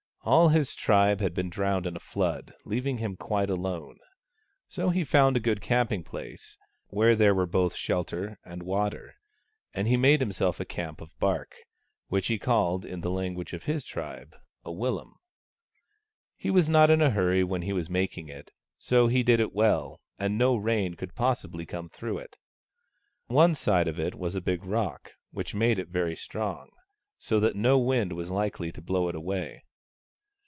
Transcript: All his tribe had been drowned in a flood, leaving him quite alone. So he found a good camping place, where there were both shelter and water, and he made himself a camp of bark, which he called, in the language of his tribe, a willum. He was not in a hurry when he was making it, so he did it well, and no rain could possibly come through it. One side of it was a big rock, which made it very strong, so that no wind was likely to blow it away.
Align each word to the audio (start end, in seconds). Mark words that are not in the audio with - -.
All 0.23 0.49
his 0.49 0.75
tribe 0.75 1.19
had 1.19 1.33
been 1.33 1.49
drowned 1.49 1.87
in 1.87 1.95
a 1.95 1.99
flood, 1.99 2.53
leaving 2.63 2.99
him 2.99 3.15
quite 3.15 3.49
alone. 3.49 3.97
So 4.67 4.89
he 4.91 5.03
found 5.03 5.35
a 5.35 5.39
good 5.39 5.61
camping 5.61 6.03
place, 6.03 6.59
where 6.89 7.15
there 7.15 7.33
were 7.33 7.47
both 7.47 7.73
shelter 7.75 8.37
and 8.45 8.61
water, 8.61 9.15
and 9.73 9.87
he 9.87 9.97
made 9.97 10.19
himself 10.19 10.59
a 10.59 10.63
camp 10.65 11.01
of 11.01 11.17
bark, 11.17 11.55
which 12.09 12.27
he 12.27 12.37
called, 12.37 12.85
in 12.85 13.01
the 13.01 13.09
language 13.09 13.53
of 13.53 13.63
his 13.63 13.83
tribe, 13.83 14.35
a 14.63 14.71
willum. 14.71 15.15
He 16.37 16.51
was 16.51 16.69
not 16.69 16.91
in 16.91 17.01
a 17.01 17.09
hurry 17.09 17.43
when 17.43 17.63
he 17.63 17.73
was 17.73 17.89
making 17.89 18.27
it, 18.29 18.51
so 18.77 19.07
he 19.07 19.23
did 19.23 19.39
it 19.39 19.55
well, 19.55 20.01
and 20.19 20.37
no 20.37 20.55
rain 20.55 20.93
could 20.93 21.15
possibly 21.15 21.65
come 21.65 21.89
through 21.89 22.19
it. 22.19 22.37
One 23.25 23.55
side 23.55 23.87
of 23.87 23.99
it 23.99 24.13
was 24.13 24.35
a 24.35 24.39
big 24.41 24.63
rock, 24.65 25.13
which 25.31 25.55
made 25.55 25.79
it 25.79 25.87
very 25.87 26.15
strong, 26.15 26.69
so 27.17 27.39
that 27.39 27.55
no 27.55 27.79
wind 27.79 28.13
was 28.13 28.29
likely 28.29 28.71
to 28.73 28.83
blow 28.83 29.09
it 29.09 29.15
away. 29.15 29.63